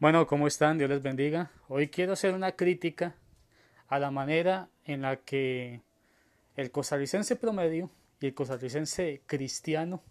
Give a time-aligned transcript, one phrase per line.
[0.00, 0.78] Bueno, ¿cómo están?
[0.78, 1.50] Dios les bendiga.
[1.68, 3.16] Hoy quiero hacer una crítica
[3.86, 5.82] a la manera en la que
[6.56, 10.02] el costarricense promedio y el costarricense cristiano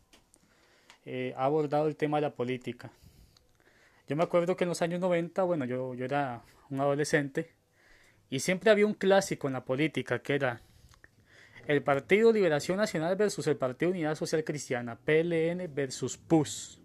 [1.05, 2.91] eh, ha abordado el tema de la política.
[4.07, 7.55] Yo me acuerdo que en los años 90, bueno, yo, yo era un adolescente
[8.29, 10.61] y siempre había un clásico en la política que era
[11.65, 16.78] el Partido Liberación Nacional versus el Partido Unidad Social Cristiana, PLN versus PUS.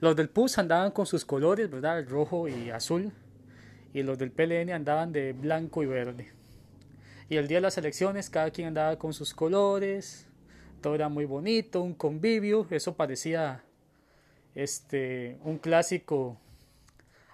[0.00, 2.06] Los del PUS andaban con sus colores, ¿verdad?
[2.08, 3.12] Rojo y azul.
[3.94, 6.32] Y los del PLN andaban de blanco y verde.
[7.28, 10.26] Y el día de las elecciones cada quien andaba con sus colores.
[10.82, 12.66] Todo era muy bonito, un convivio.
[12.70, 13.64] Eso parecía
[14.54, 16.38] este, un clásico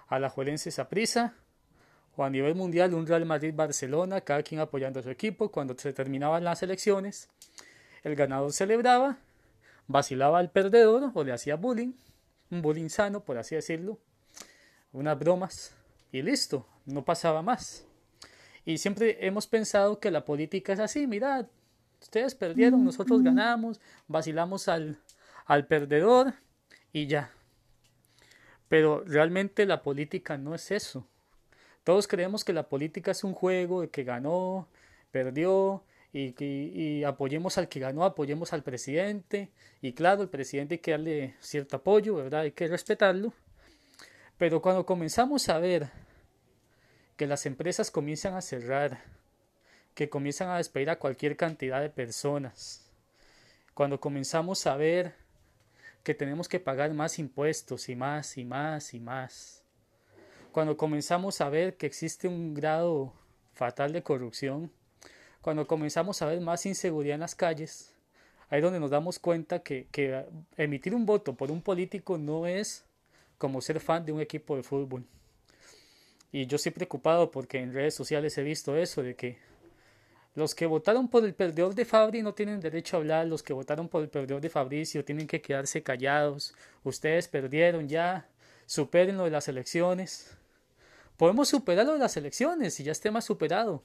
[0.07, 1.33] a la Juelense Saprisa
[2.15, 5.49] o a nivel mundial un Real Madrid-Barcelona, cada quien apoyando a su equipo.
[5.51, 7.29] Cuando se terminaban las elecciones,
[8.03, 9.17] el ganador celebraba,
[9.87, 11.93] vacilaba al perdedor o le hacía bullying
[12.53, 13.99] un bullying sano, por así decirlo,
[14.91, 15.75] unas bromas
[16.11, 17.85] y listo, no pasaba más.
[18.65, 21.47] Y siempre hemos pensado que la política es así, mirad,
[22.01, 24.99] ustedes perdieron, nosotros ganamos, vacilamos al,
[25.45, 26.33] al perdedor
[26.93, 27.31] y ya.
[28.69, 31.07] Pero realmente la política no es eso.
[31.83, 34.69] Todos creemos que la política es un juego de que ganó,
[35.11, 35.83] perdió,
[36.13, 39.49] y, apoyemos al que ganó, apoyemos al presidente,
[39.81, 42.41] y claro, el presidente hay que darle cierto apoyo, ¿verdad?
[42.41, 43.33] Hay que respetarlo,
[44.37, 45.89] pero cuando comenzamos a ver
[47.17, 49.03] que las empresas comienzan a cerrar,
[49.95, 52.91] que comienzan a despedir a cualquier cantidad de personas,
[53.73, 55.15] cuando comenzamos a ver
[56.03, 59.63] que tenemos que pagar más impuestos y más y más y más,
[60.51, 63.13] cuando comenzamos a ver que existe un grado
[63.53, 64.71] fatal de corrupción,
[65.43, 67.93] cuando comenzamos a ver más inseguridad en las calles,
[68.49, 69.87] ahí es donde nos damos cuenta que,
[70.55, 72.85] emitir un voto por un político no es
[73.37, 75.03] como ser fan de un equipo de fútbol.
[76.31, 79.37] Y yo estoy preocupado porque en redes sociales he visto eso, de que
[80.33, 83.51] los que votaron por el perdedor de Fabri no tienen derecho a hablar, los que
[83.51, 88.29] votaron por el perdedor de Fabricio tienen que quedarse callados, ustedes perdieron ya,
[88.65, 90.37] superen lo de las elecciones.
[91.17, 93.83] Podemos superar lo de las elecciones si ya esté más superado.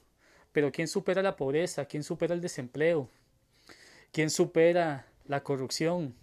[0.51, 1.85] Pero ¿quién supera la pobreza?
[1.85, 3.09] ¿Quién supera el desempleo?
[4.11, 6.15] ¿Quién supera la corrupción?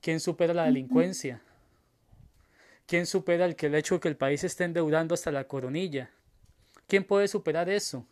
[0.00, 1.40] ¿Quién supera la delincuencia?
[2.86, 6.10] ¿Quién supera el, que el hecho de que el país esté endeudando hasta la coronilla?
[6.88, 8.04] ¿Quién puede superar eso?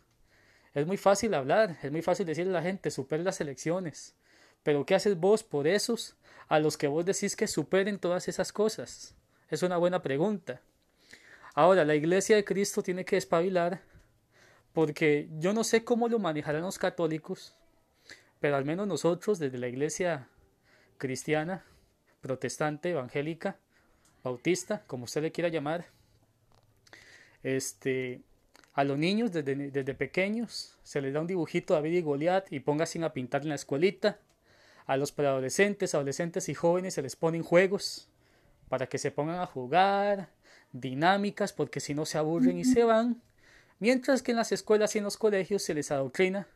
[0.73, 4.15] Es muy fácil hablar, es muy fácil decirle a la gente, supera las elecciones.
[4.63, 6.15] Pero ¿qué haces vos por esos
[6.47, 9.15] a los que vos decís que superen todas esas cosas?
[9.49, 10.61] Es una buena pregunta.
[11.55, 13.81] Ahora, la Iglesia de Cristo tiene que espabilar
[14.73, 17.55] porque yo no sé cómo lo manejarán los católicos,
[18.39, 20.29] pero al menos nosotros desde la iglesia
[20.97, 21.65] cristiana,
[22.21, 23.57] protestante, evangélica,
[24.23, 25.87] bautista, como usted le quiera llamar,
[27.43, 28.21] este,
[28.73, 32.51] a los niños desde, desde pequeños se les da un dibujito de David y Goliat
[32.51, 34.19] y pónganse a pintar en la escuelita.
[34.85, 38.09] A los preadolescentes, adolescentes y jóvenes se les ponen juegos
[38.69, 40.29] para que se pongan a jugar,
[40.71, 43.21] dinámicas, porque si no se aburren y se van
[43.79, 46.47] mientras que en las escuelas y en los colegios se les adoctrina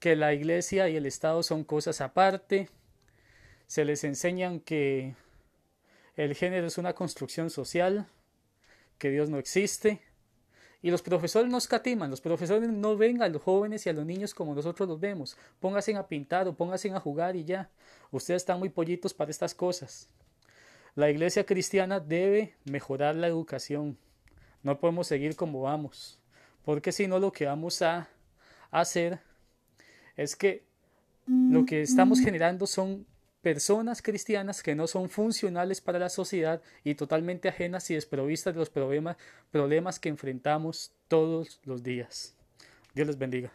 [0.00, 2.68] que la iglesia y el Estado son cosas aparte,
[3.66, 5.14] se les enseñan que
[6.16, 8.06] el género es una construcción social,
[8.98, 10.02] que Dios no existe,
[10.82, 14.04] y los profesores no escatiman, los profesores no ven a los jóvenes y a los
[14.04, 17.70] niños como nosotros los vemos, pónganse a pintar o pónganse a jugar y ya,
[18.10, 20.10] ustedes están muy pollitos para estas cosas.
[20.94, 23.96] La iglesia cristiana debe mejorar la educación,
[24.62, 26.20] no podemos seguir como vamos
[26.64, 28.08] porque si no lo que vamos a
[28.70, 29.20] hacer
[30.16, 30.64] es que
[31.26, 33.06] lo que estamos generando son
[33.40, 38.60] personas cristianas que no son funcionales para la sociedad y totalmente ajenas y desprovistas de
[38.60, 39.16] los problemas,
[39.50, 42.34] problemas que enfrentamos todos los días.
[42.94, 43.52] Dios les bendiga.